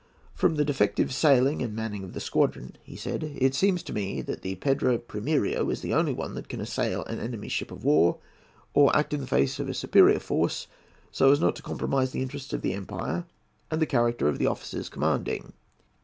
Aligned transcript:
"From 0.33 0.55
the 0.55 0.65
defective 0.65 1.13
sailing 1.13 1.61
and 1.61 1.75
manning 1.75 2.03
of 2.03 2.13
the 2.13 2.19
squadron," 2.19 2.75
he 2.83 2.95
said, 2.95 3.21
"it 3.37 3.53
seems 3.53 3.83
to 3.83 3.93
me 3.93 4.23
that 4.23 4.41
the 4.41 4.55
Pedro 4.55 4.97
Primiero 4.97 5.69
is 5.69 5.81
the 5.81 5.93
only 5.93 6.11
one 6.11 6.33
that 6.33 6.49
can 6.49 6.59
assail 6.59 7.03
an 7.05 7.19
enemy's 7.19 7.51
ship 7.51 7.69
of 7.69 7.83
war, 7.83 8.17
or 8.73 8.95
act 8.97 9.13
in 9.13 9.19
the 9.21 9.27
face 9.27 9.59
of 9.59 9.69
a 9.69 9.75
superior 9.75 10.19
force 10.19 10.65
so 11.11 11.31
as 11.31 11.39
not 11.39 11.55
to 11.57 11.61
compromise 11.61 12.13
the 12.13 12.23
interests 12.23 12.51
of 12.51 12.63
the 12.63 12.73
empire 12.73 13.25
and 13.69 13.79
the 13.79 13.85
character 13.85 14.27
of 14.27 14.39
the 14.39 14.47
officers 14.47 14.89
commanding. 14.89 15.53